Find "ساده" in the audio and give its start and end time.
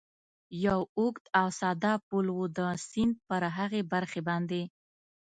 1.59-1.93